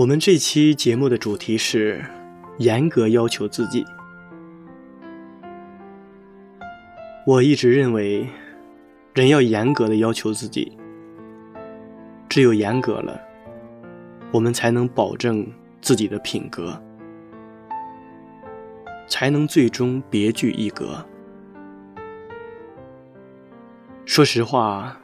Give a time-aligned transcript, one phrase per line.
[0.00, 2.02] 我们这期节目的主题是
[2.56, 3.84] 严格要求自己。
[7.26, 8.26] 我一直认为，
[9.12, 10.72] 人要严格的要求自己。
[12.30, 13.20] 只有严格了，
[14.32, 15.46] 我们才能保证
[15.82, 16.82] 自己的品格，
[19.06, 21.04] 才能最终别具一格。
[24.06, 24.98] 说实话，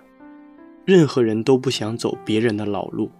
[0.87, 3.11] 任何人都不想走别人的老路。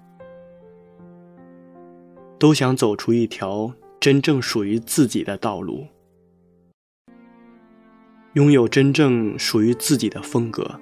[2.39, 5.87] 都想走出一条真正属于自己的道路，
[8.35, 10.79] 拥有真正属于自己的风格。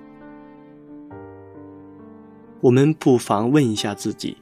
[2.60, 4.36] 我们不妨问一下自己：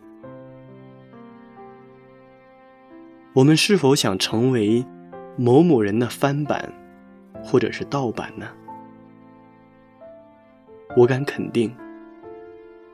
[3.34, 4.82] 我们是否想成为
[5.36, 6.72] 某某人的翻版，
[7.44, 8.48] 或者是盗版呢？
[10.96, 11.74] 我敢肯定，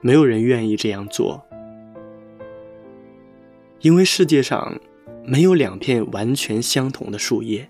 [0.00, 1.40] 没有人愿意这样做。
[3.80, 4.78] 因为世界上
[5.24, 7.68] 没有两片完全相同的树叶，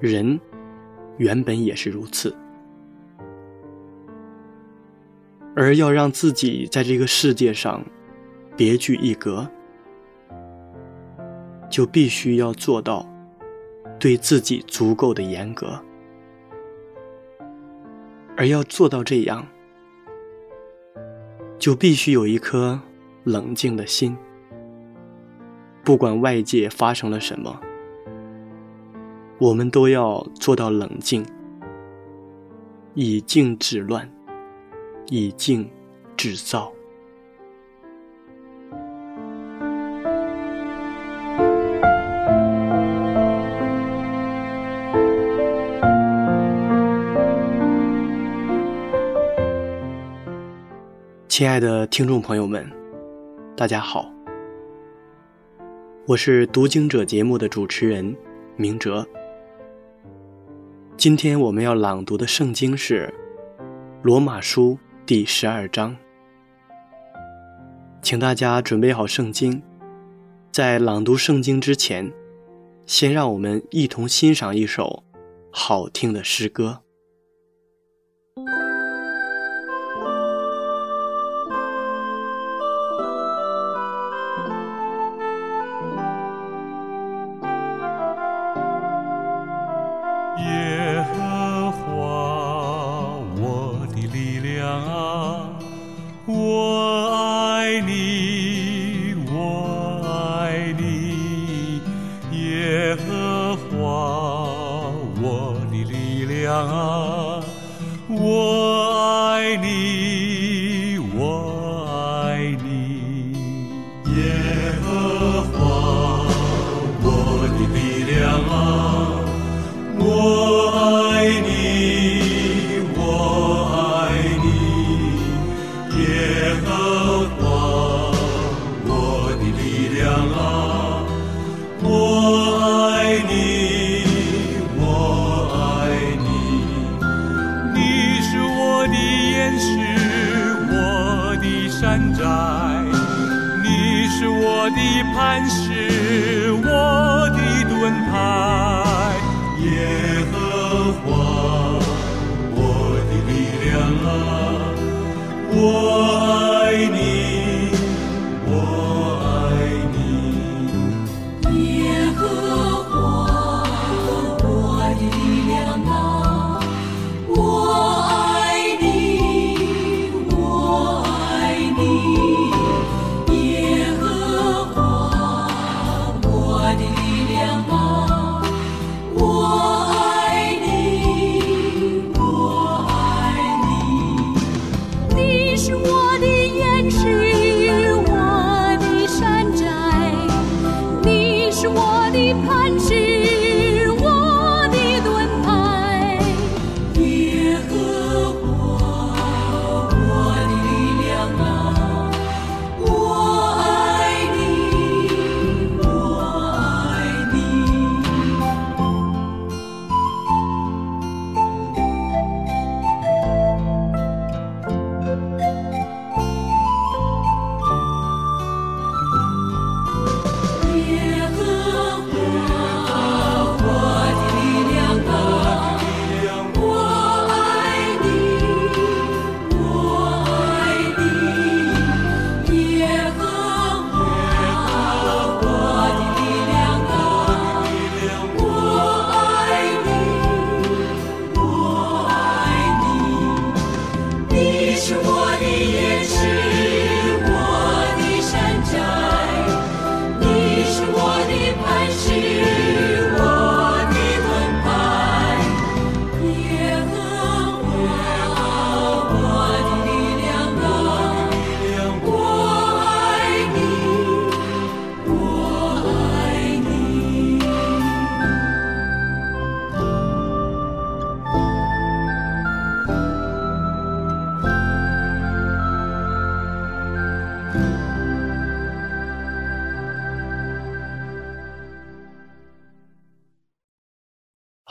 [0.00, 0.40] 人
[1.18, 2.34] 原本也是如此。
[5.54, 7.84] 而要让自己在这个世界上
[8.56, 9.46] 别具一格，
[11.68, 13.06] 就必须要做到
[13.98, 15.78] 对自己足够的严格。
[18.36, 19.46] 而要做到这样，
[21.58, 22.80] 就必须有一颗
[23.24, 24.16] 冷静的心。
[25.90, 27.60] 不管外界发生了什么，
[29.38, 31.26] 我们都要做到冷静，
[32.94, 34.08] 以静止乱，
[35.08, 35.68] 以静
[36.16, 36.72] 制躁。
[51.26, 52.64] 亲爱的听众朋友们，
[53.56, 54.19] 大家好。
[56.10, 58.16] 我是读经者节目的主持人
[58.56, 59.06] 明哲。
[60.96, 63.14] 今天我们要朗读的圣经是
[64.02, 64.72] 《罗马书》
[65.06, 65.96] 第十二章，
[68.02, 69.62] 请大家准备好圣经。
[70.50, 72.12] 在朗读圣经之前，
[72.86, 75.04] 先让我们一同欣赏一首
[75.52, 76.80] 好听的诗歌。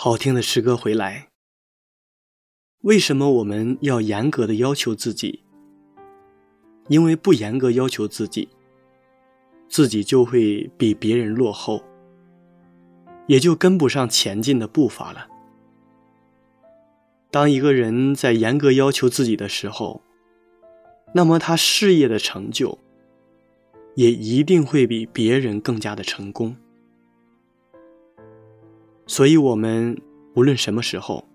[0.02, 1.28] 好听的诗歌回来。
[2.84, 5.44] 为什么我们要严格的要求自己？
[6.88, 8.48] 因为不严格要求自己，
[9.68, 11.84] 自己就会比别人落后，
[13.28, 15.28] 也就跟不上前进的步伐了。
[17.30, 20.02] 当一个人在严格要求自己的时候，
[21.14, 22.80] 那么他事业的成就
[23.96, 26.56] 也一定会比别人更加的成功。
[29.10, 30.00] 所以，我们
[30.36, 31.28] 无论什么时候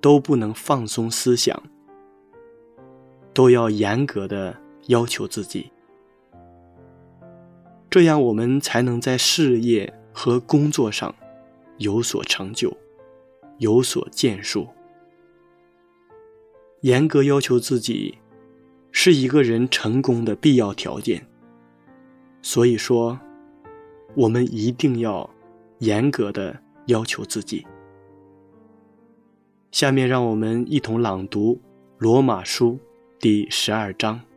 [0.00, 1.62] 都不能放松思想。
[3.32, 4.58] 都要严格的
[4.88, 5.70] 要求自己，
[7.88, 11.14] 这样我们才能在事业和工作上
[11.76, 12.76] 有所成就，
[13.58, 14.66] 有所建树。
[16.80, 18.18] 严格要求自己，
[18.90, 21.24] 是一个人成功的必要条件。
[22.42, 23.20] 所以说，
[24.16, 25.30] 我们一定要
[25.78, 27.66] 严格的要求自己。
[29.70, 31.54] 下面让我们一同朗读
[31.98, 32.72] 《罗马书》。
[33.20, 34.27] 第十二章。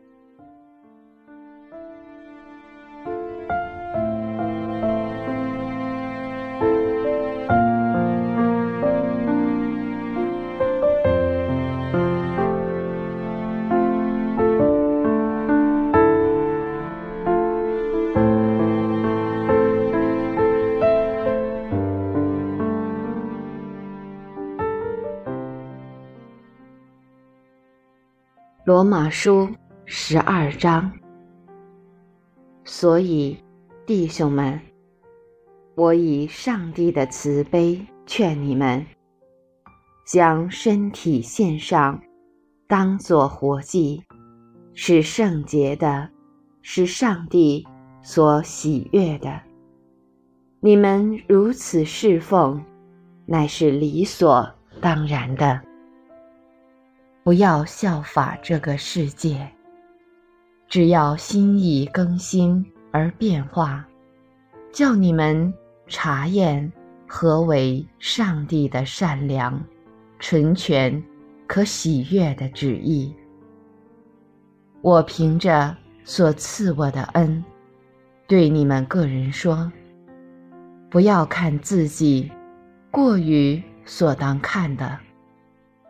[28.82, 29.48] 罗马书
[29.84, 30.90] 十二章，
[32.64, 33.38] 所以
[33.86, 34.60] 弟兄们，
[35.76, 38.84] 我以上帝的慈悲劝你们，
[40.04, 42.02] 将身体献上，
[42.66, 44.02] 当作活祭，
[44.74, 46.10] 是圣洁的，
[46.60, 47.64] 是上帝
[48.02, 49.40] 所喜悦的。
[50.58, 52.60] 你们如此侍奉，
[53.26, 55.60] 乃是理所当然的。
[57.24, 59.48] 不要效法这个世界，
[60.68, 63.86] 只要心意更新而变化，
[64.72, 65.54] 叫你们
[65.86, 66.72] 查验
[67.06, 69.64] 何为上帝的善良、
[70.18, 71.00] 纯全、
[71.46, 73.14] 可喜悦的旨意。
[74.80, 77.44] 我凭着所赐我的恩，
[78.26, 79.70] 对你们个人说：
[80.90, 82.32] 不要看自己
[82.90, 84.98] 过于所当看的，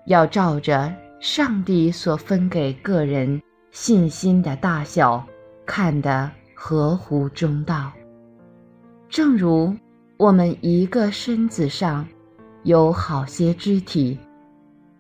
[0.04, 0.92] 要照着。
[1.22, 5.24] 上帝所分给个人信心的大小，
[5.64, 7.92] 看得合乎中道。
[9.08, 9.72] 正如
[10.16, 12.04] 我们一个身子上
[12.64, 14.18] 有好些肢体，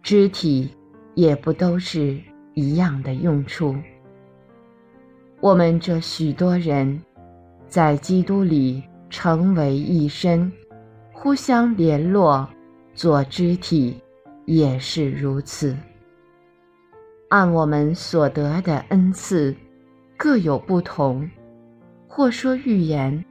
[0.00, 0.70] 肢体
[1.14, 2.16] 也不都是
[2.54, 3.74] 一样的用处。
[5.40, 7.02] 我们这许多人，
[7.66, 10.52] 在基督里成为一身，
[11.12, 12.48] 互相联络，
[12.94, 14.00] 做肢体，
[14.46, 15.76] 也是如此。
[17.32, 19.56] 按我们所得的恩赐，
[20.18, 21.26] 各有不同。
[22.06, 23.24] 或说预言，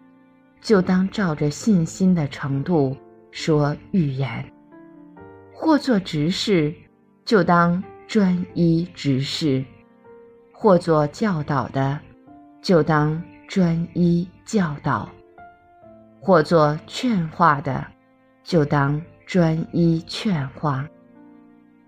[0.59, 2.97] 就当照着信心的程度
[3.29, 4.43] 说预言；
[5.53, 6.73] 或做执事，
[7.23, 9.63] 就当专一执事；
[10.51, 11.99] 或做教导的，
[12.59, 15.07] 就当专一教导；
[16.19, 17.85] 或做劝化的，
[18.43, 20.83] 就当专一劝化；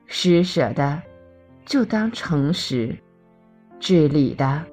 [0.05, 1.01] 施舍的。
[1.65, 2.95] 就当诚实，
[3.79, 4.63] 治理的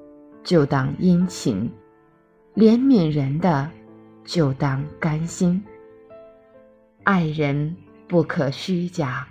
[0.43, 1.69] 就当殷勤，
[2.55, 3.69] 怜悯人的
[4.23, 5.63] 就当甘心。
[7.03, 7.75] 爱人
[8.07, 9.27] 不可虚假，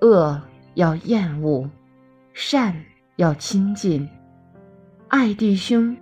[0.00, 0.40] 恶
[0.74, 1.68] 要厌恶，
[2.32, 2.74] 善
[3.16, 4.08] 要亲近。
[5.08, 5.96] 爱弟兄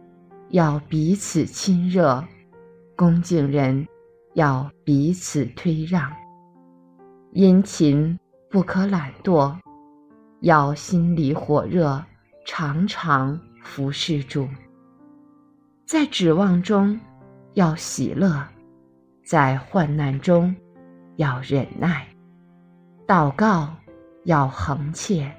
[0.50, 2.25] 要彼此亲热，
[2.97, 3.87] 恭敬人
[4.35, 6.11] 要彼此推让。
[7.33, 9.55] 殷勤不可懒惰。
[10.40, 12.05] 要心里火热，
[12.45, 14.49] 常常服侍主。
[15.87, 17.00] 在指望中
[17.55, 18.47] 要喜乐，
[19.25, 20.55] 在患难中
[21.16, 22.07] 要忍耐，
[23.07, 23.75] 祷告
[24.25, 25.33] 要恒切。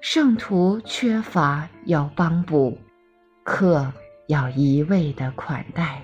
[0.00, 2.76] 圣徒缺乏要帮补，
[3.44, 3.92] 客
[4.26, 6.02] 要一味的款待。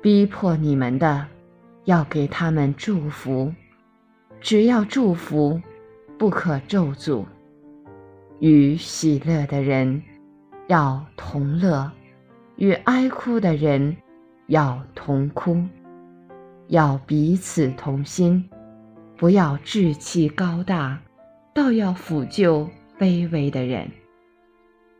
[0.00, 1.26] 逼迫你们的，
[1.84, 3.52] 要给他们祝福，
[4.40, 5.60] 只要祝福。
[6.18, 7.24] 不可咒诅，
[8.40, 10.02] 与喜乐的人
[10.66, 11.88] 要同乐，
[12.56, 13.96] 与哀哭的人
[14.48, 15.62] 要同哭，
[16.66, 18.44] 要彼此同心，
[19.16, 21.00] 不要志气高大，
[21.54, 23.86] 倒要抚救卑微的人；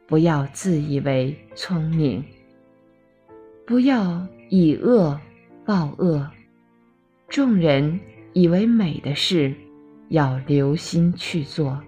[0.07, 2.25] 不要自以为聪明，
[3.67, 5.21] 不要以恶
[5.67, 6.31] 报恶，
[7.29, 7.99] 众人
[8.35, 9.53] 以为美的事，
[10.09, 11.81] 要留心去做。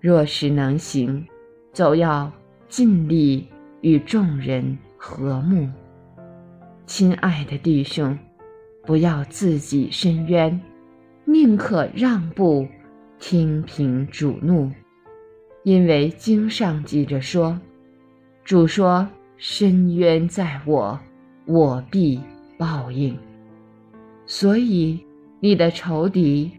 [0.00, 1.26] 若是能行，
[1.72, 2.30] 总要
[2.68, 3.46] 尽力
[3.80, 5.68] 与众人和睦。
[6.86, 8.18] 亲爱的弟兄，
[8.84, 10.60] 不要自己伸冤，
[11.24, 12.66] 宁可让步，
[13.18, 14.70] 听凭主怒，
[15.64, 17.60] 因为经上记着说
[18.44, 20.98] ：“主说，深渊在我，
[21.44, 22.20] 我必
[22.56, 23.18] 报应。”
[24.24, 25.04] 所以，
[25.40, 26.52] 你的仇敌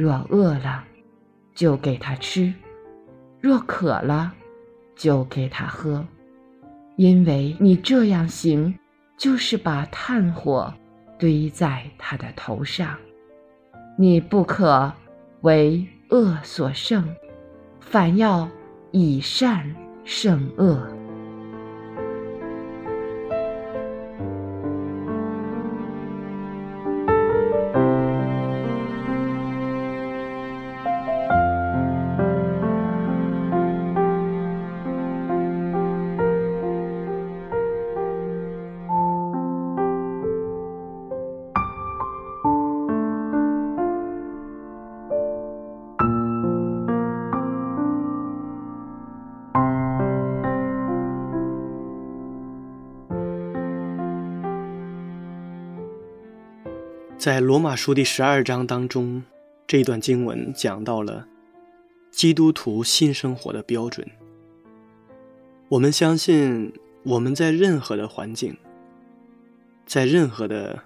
[0.00, 0.82] 若饿了，
[1.54, 2.50] 就给他吃；
[3.38, 4.32] 若渴了，
[4.96, 6.02] 就给他喝。
[6.96, 8.74] 因为你这样行，
[9.18, 10.72] 就是把炭火
[11.18, 12.96] 堆在他的头上。
[13.98, 14.90] 你不可
[15.42, 17.14] 为恶所胜，
[17.78, 18.48] 反要
[18.92, 19.76] 以善
[20.06, 20.88] 胜恶。
[57.20, 59.22] 在罗马书第十二章当中，
[59.66, 61.28] 这段经文讲到了
[62.10, 64.08] 基督徒新生活的标准。
[65.68, 66.72] 我们相信，
[67.02, 68.56] 我们在任何的环境，
[69.84, 70.82] 在任何的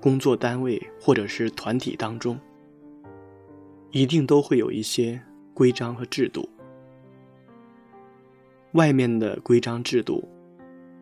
[0.00, 2.38] 工作单位或者是团体当中，
[3.90, 5.20] 一定都会有一些
[5.52, 6.48] 规章和制度。
[8.74, 10.28] 外面的规章制度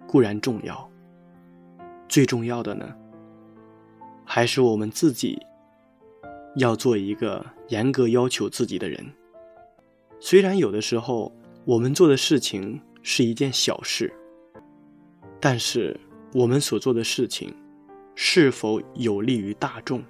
[0.06, 0.90] 固然重要，
[2.08, 2.96] 最重要的呢？
[4.32, 5.44] 还是我们自己
[6.54, 9.04] 要做一个严格要求自己的人。
[10.20, 11.32] 虽然有的时候
[11.64, 14.14] 我们做的事情是一件小事，
[15.40, 15.98] 但是
[16.32, 17.52] 我们所做的事情
[18.14, 20.00] 是否有利于大众？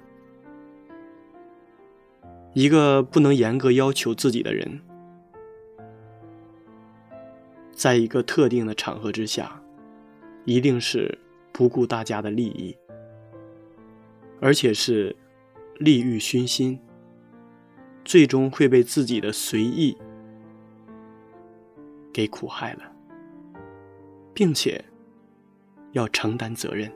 [2.52, 4.82] 一个不能严格要求自己的人，
[7.72, 9.62] 在一个特定的场合之下，
[10.44, 11.18] 一定是
[11.52, 12.76] 不顾大家的利益。
[14.40, 15.14] 而且是
[15.78, 16.80] 利欲熏心，
[18.04, 19.97] 最终会被自己的随意
[22.12, 22.92] 给苦害了，
[24.32, 24.82] 并且
[25.92, 26.90] 要承担责任。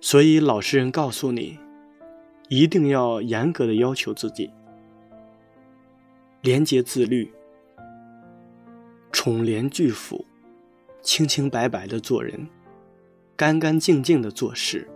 [0.00, 1.58] 所以老实人告诉你，
[2.48, 4.50] 一定要严格的要求自己，
[6.40, 7.32] 廉洁自律，
[9.12, 10.26] 宠廉拒腐，
[11.00, 12.44] 清清白白的做人。
[13.36, 14.88] 干干净净的做事，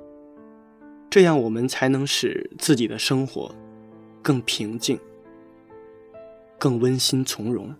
[1.11, 3.52] 这样我们才能使自己的生活
[4.23, 4.99] 更平静、
[6.59, 7.75] 更温馨从容。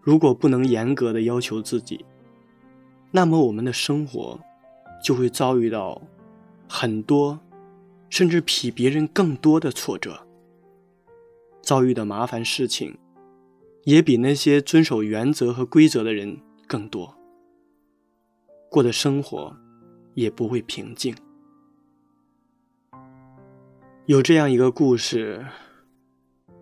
[0.00, 2.04] 如果不能严格的要求自己，
[3.10, 4.38] 那么我们的生活
[5.02, 6.00] 就会遭遇到
[6.68, 7.40] 很多，
[8.08, 10.26] 甚至比别人更多的挫折，
[11.60, 12.96] 遭遇的麻烦事情
[13.84, 17.17] 也比那些遵守原则和规则的人更多。
[18.68, 19.56] 过的生活
[20.14, 21.14] 也不会平静。
[24.06, 25.46] 有这样一个故事，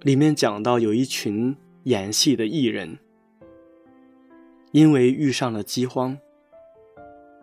[0.03, 2.99] 里面讲到有一群演戏的艺人，
[4.73, 6.19] 因为遇上了饥荒，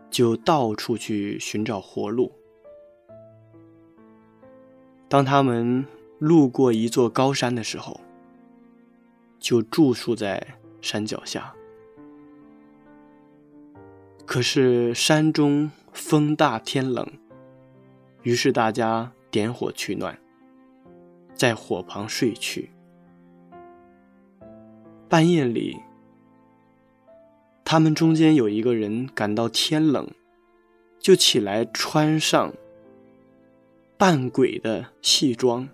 [0.10, 2.32] 就到处去寻找活路。
[5.08, 5.86] 当他们
[6.20, 8.02] 路过一座高山的时候，
[9.40, 10.46] 就住宿在
[10.82, 11.54] 山脚下。
[14.26, 17.08] 可是山中风大天冷，
[18.24, 20.18] 于是大家点火取暖，
[21.36, 22.72] 在火旁睡去。
[25.08, 25.78] 半夜里，
[27.64, 30.10] 他们中间有一个人感到天冷，
[30.98, 32.54] 就起来穿上
[33.98, 35.70] 扮鬼的戏装，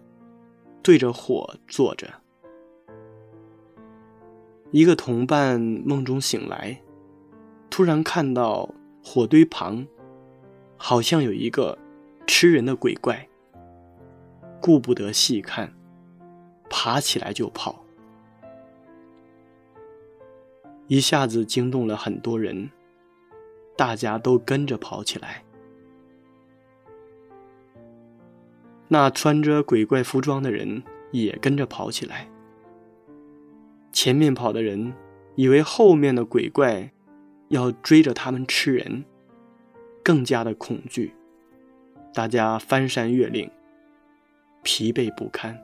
[0.81, 2.15] 对着火坐着。
[4.71, 6.81] 一个同伴梦中醒来。
[7.69, 8.69] 突然看到
[9.03, 9.87] 火堆旁，
[10.75, 11.77] 好像有一个
[12.27, 13.27] 吃人的鬼怪。
[14.61, 15.73] 顾不得细看，
[16.69, 17.85] 爬起来就跑，
[20.87, 22.69] 一下子惊动了很多人，
[23.77, 25.43] 大家都跟着跑起来。
[28.89, 32.27] 那穿着鬼怪服装的人也跟着跑起来。
[33.93, 34.93] 前面跑的人
[35.35, 36.91] 以为后面的鬼怪。
[37.49, 39.03] 要追着他们吃人，
[40.03, 41.13] 更加的恐惧，
[42.13, 43.49] 大家翻山越岭，
[44.63, 45.59] 疲惫不堪，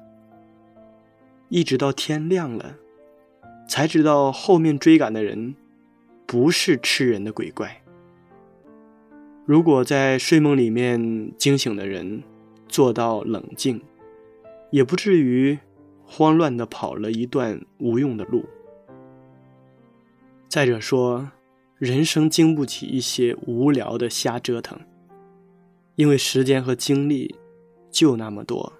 [1.49, 2.75] 一直到天亮了，
[3.67, 5.55] 才知道后面追赶的人
[6.25, 7.81] 不是吃人的鬼怪。
[9.45, 12.23] 如果在睡梦里面惊醒的人
[12.67, 13.79] 做到冷静，
[14.71, 15.59] 也不至于
[16.03, 18.43] 慌乱的跑了一段无用的路。
[20.49, 21.31] 再者说，
[21.77, 24.79] 人生经不起一些无聊的瞎折腾，
[25.95, 27.35] 因为时间和精力
[27.91, 28.71] 就那么多，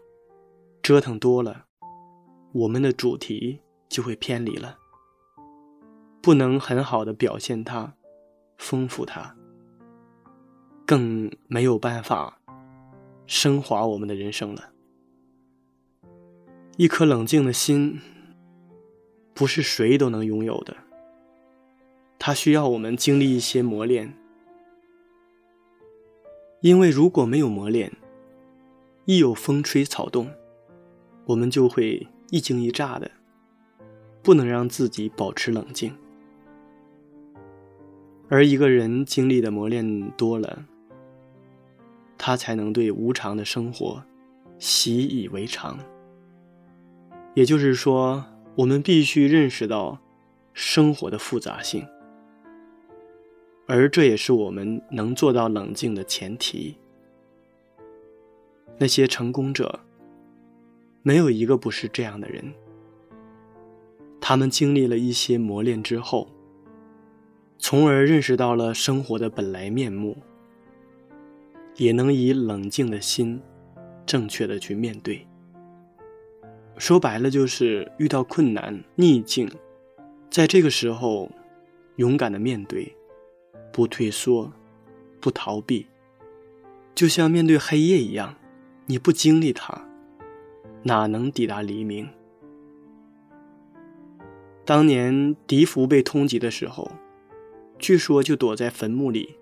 [0.82, 1.66] 折腾多了，
[2.54, 4.78] 我们的主题就会偏离了，
[6.22, 7.94] 不能很好的表现它，
[8.58, 9.36] 丰富它。
[10.86, 12.40] 更没有办法
[13.26, 14.72] 升华我们的人生了。
[16.78, 18.00] 一颗冷静的心，
[19.34, 20.78] 不是谁都能拥有的，
[22.26, 24.12] 它需要我们经历一些磨练。
[26.62, 27.92] 因为如果没有磨练，
[29.06, 30.28] 一有风吹草动，
[31.26, 33.12] 我们就会一惊一乍的，
[34.24, 35.96] 不能让自己保持冷静。
[38.28, 40.66] 而一个人经历的磨练多了，
[42.18, 44.04] 他才能对无常的生活
[44.58, 45.78] 习以为常。
[47.36, 50.00] 也就是说，我们必须认识到
[50.54, 51.88] 生活的复杂性，
[53.68, 56.78] 而这也是我们能做到冷静的前提。
[58.78, 59.80] 那些成功者，
[61.02, 62.54] 没有一个不是这样的人。
[64.20, 66.28] 他们经历了一些磨练之后，
[67.58, 70.18] 从而认识到了生活的本来面目。
[71.78, 73.42] 也能以冷静的心，
[74.06, 75.28] 正确的去面对。
[76.78, 79.52] 说白了，就是遇到困难逆境，
[80.30, 81.30] 在这个时候，
[81.98, 82.96] 勇敢的面对，
[83.76, 84.54] 不退缩，
[85.20, 85.88] 不逃避，
[86.96, 88.36] 就像面对黑夜一样，
[88.86, 89.86] 你不经历它，
[90.84, 92.08] 哪能抵达黎明？
[94.64, 96.90] 当年笛福被通缉的时候，
[97.78, 99.36] 据说就躲在坟墓里。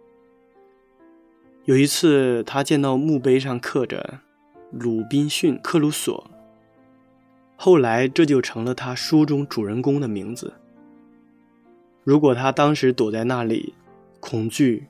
[1.65, 4.21] 有一次，他见到墓碑上刻着
[4.73, 6.31] “鲁滨逊·克鲁索”，
[7.55, 10.55] 后来这就成了他书中主人公的名字。
[12.03, 13.75] 如果他当时躲在那里，
[14.25, 14.87] 恐惧、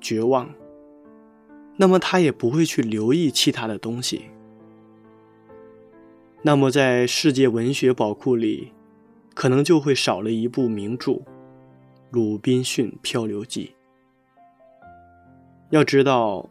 [0.00, 0.52] 绝望，
[1.76, 4.22] 那么他也不会去留意其他的东西。
[6.42, 8.72] 那么，在世界文学宝库里，
[9.32, 11.12] 可能就会少了一部名著
[12.10, 13.76] 《鲁滨逊漂流记》。
[15.70, 16.50] 要知道，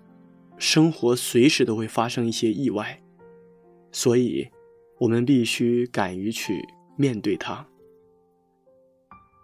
[0.57, 3.01] 生活随时都会发生一些意外，
[3.91, 4.47] 所以，
[4.99, 7.67] 我们必须敢于去面对它。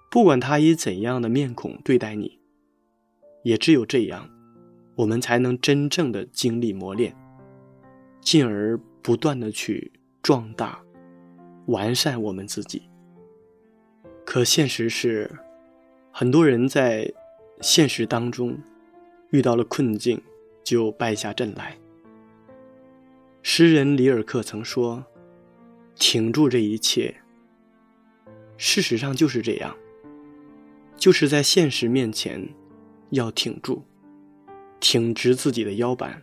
[0.09, 2.38] 不管他以怎样的面孔对待你，
[3.43, 4.29] 也只有这样，
[4.95, 7.15] 我们才能真正的经历磨练，
[8.21, 10.79] 进而不断的去壮大、
[11.67, 12.83] 完善我们自己。
[14.25, 15.29] 可现实是，
[16.11, 17.11] 很多人在
[17.61, 18.57] 现实当中。
[19.31, 20.19] 遇到了困境，
[20.63, 21.77] 就败下阵来。
[23.43, 25.05] 诗人里尔克曾说
[25.93, 27.15] ：“挺住这一切。”
[28.57, 29.77] 事实上就是这样，
[30.95, 32.49] 就是在现实面前
[33.11, 33.83] 要挺住，
[34.79, 36.21] 挺直自己的腰板，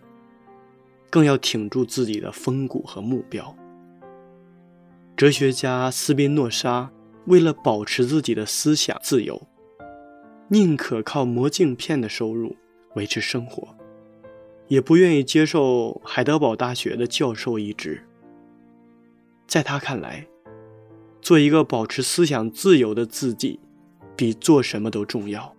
[1.11, 3.57] 更要挺住自己的风骨和目标。
[5.17, 6.91] 哲学家斯宾诺莎
[7.27, 9.47] 为了保持自己的思想自由，
[10.49, 12.57] 宁可靠磨镜片的收入。
[12.95, 13.77] 维持生活，
[14.69, 18.03] 也不愿意接受海德堡大学的教授一职。
[19.47, 20.27] 在他看来，
[21.21, 23.61] 做一个保持思想自由的自己，
[24.17, 25.56] 比做什么都重要。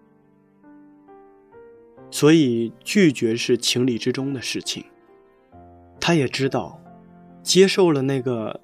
[2.10, 4.86] 所以，拒绝是情理之中的事情。
[6.00, 6.82] 他也知道，
[7.44, 8.62] 接受了那个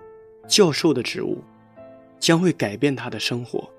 [0.48, 1.44] 教授的职务，
[2.20, 3.70] 将会改变他的生活。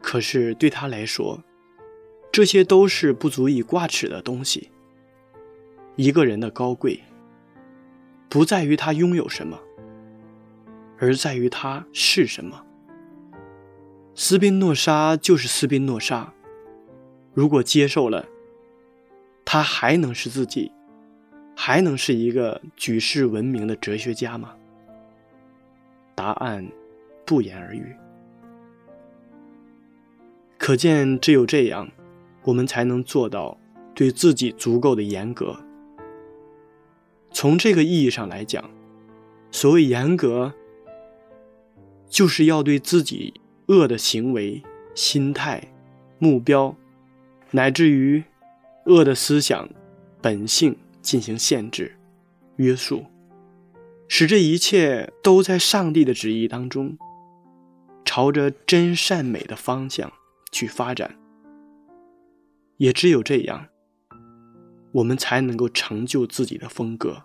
[0.00, 1.42] 可是对他来说，
[2.32, 4.70] 这些都是不足以挂齿的东西。
[5.96, 7.00] 一个人的高贵，
[8.28, 9.58] 不在于他拥有什么，
[10.98, 12.64] 而在于他是什么。
[14.14, 16.32] 斯宾诺莎就是斯宾诺莎，
[17.34, 18.26] 如果接受了，
[19.46, 20.70] 他还能是自己，
[21.56, 24.54] 还能是一个举世闻名的哲学家吗？
[26.14, 26.66] 答案
[27.24, 27.96] 不言而喻。
[30.58, 31.88] 可见，只有这样。
[32.42, 33.58] 我们才能做到
[33.92, 35.56] 对自己足够的严格。
[37.32, 38.70] 从这个意义上来讲，
[39.50, 40.54] 所谓严格，
[42.08, 43.34] 就是要对自己
[43.66, 44.62] 恶的行为、
[44.94, 45.60] 心态、
[46.20, 46.76] 目标，
[47.50, 48.22] 乃至于
[48.86, 49.68] 恶的思想、
[50.22, 51.96] 本性进行限制、
[52.56, 53.04] 约束，
[54.08, 56.96] 使这一切都在上帝的旨意当中，
[58.04, 60.12] 朝着真善美的方向
[60.52, 61.16] 去发展。
[62.76, 63.66] 也只有这样，
[64.92, 67.24] 我们才能够成就自己的风格。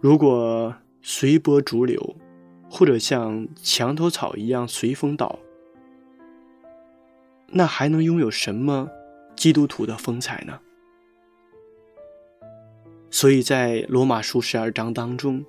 [0.00, 2.16] 如果随波逐流，
[2.68, 5.38] 或者像墙头草一样随风倒，
[7.48, 8.88] 那还能拥有什么
[9.40, 10.60] 基督徒的风采呢？
[13.10, 15.42] 所以在罗马书十二章当中，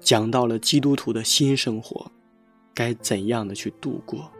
[0.00, 2.10] 讲到了基督徒的新生活
[2.72, 4.32] 该怎样的去度过。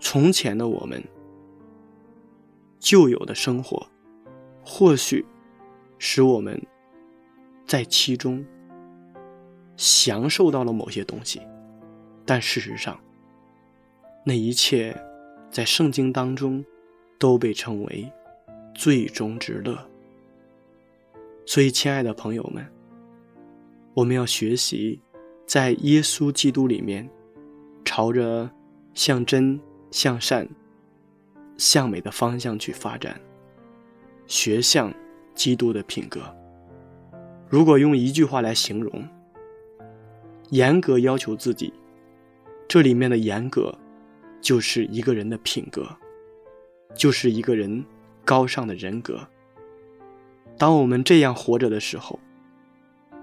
[0.00, 1.04] 从前的我们，
[2.80, 3.86] 旧有的生活，
[4.64, 5.26] 或许
[5.98, 6.58] 使我们
[7.66, 8.42] 在其中。
[9.76, 11.42] 享受到了某些东西，
[12.24, 12.98] 但事实上，
[14.24, 14.96] 那一切
[15.50, 16.64] 在圣经当中
[17.18, 18.12] 都被称为
[18.74, 19.78] 最终之乐。
[21.46, 22.66] 所以，亲爱的朋友们，
[23.92, 25.00] 我们要学习
[25.46, 27.08] 在耶稣基督里面，
[27.84, 28.50] 朝着
[28.94, 30.48] 向真、向善、
[31.56, 33.20] 向美的方向去发展，
[34.26, 34.92] 学向
[35.34, 36.20] 基督的品格。
[37.48, 39.06] 如果用一句话来形容，
[40.50, 41.72] 严格要求自己，
[42.66, 43.72] 这里面的严格，
[44.40, 45.86] 就是一个人的品格，
[46.94, 47.84] 就是一个人
[48.24, 49.26] 高尚的人格。
[50.56, 52.18] 当我们这样活着的时候，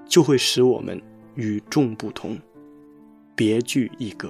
[0.05, 1.01] 就会使我们
[1.36, 2.38] 与众不同，
[3.36, 4.29] 别具一格。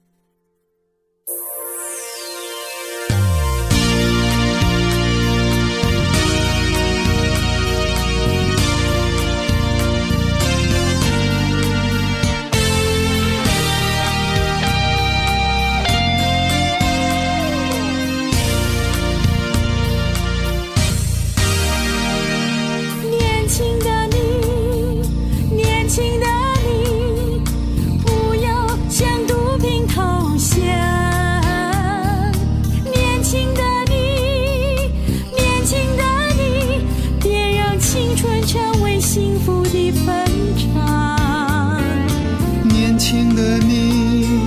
[43.11, 44.39] 轻的你，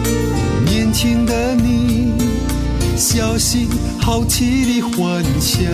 [0.64, 2.14] 年轻的你，
[2.96, 3.68] 小心
[4.00, 5.70] 好奇的幻想，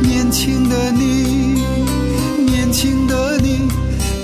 [0.00, 1.64] 年轻的你，
[2.46, 3.68] 年轻的你，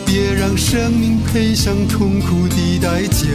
[0.07, 3.27] 别让生命赔上痛苦的代价。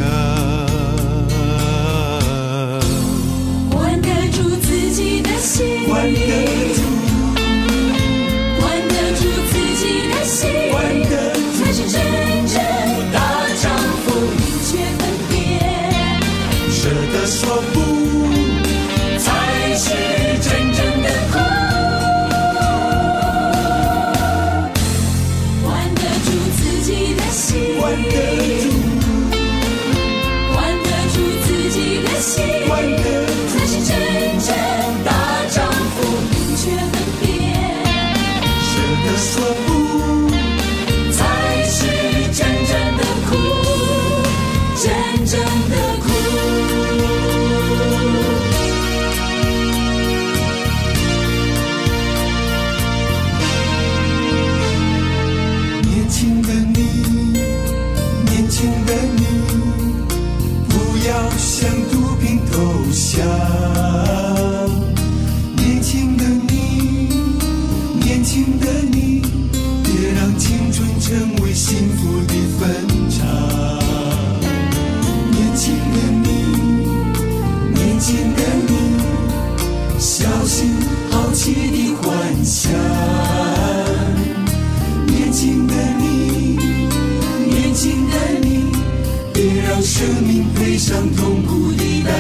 [3.69, 6.17] 管得住自己的心，管得
[6.76, 6.82] 住，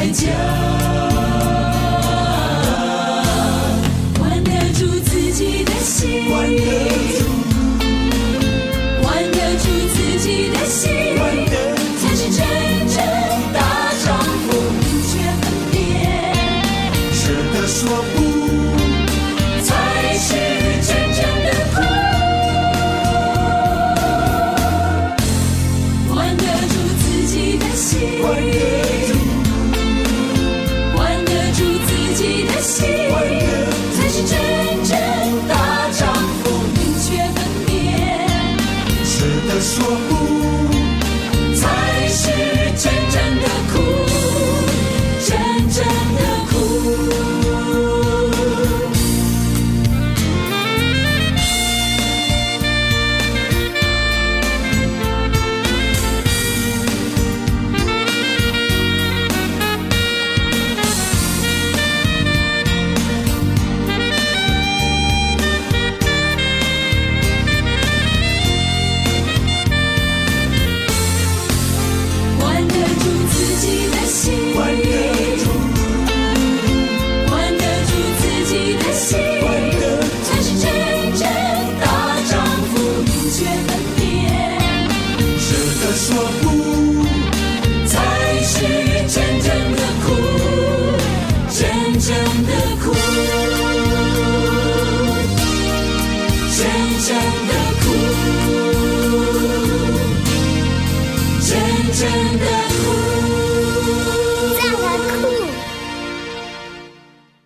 [0.01, 0.70] 生命